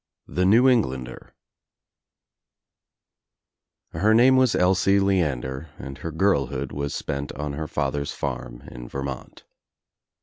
[0.27, 1.35] THE NEW ENGLANDER
[3.93, 8.87] TJER name was Elsie Lcander and her girlhood was spent on her father's farm in
[8.87, 9.43] Vermont.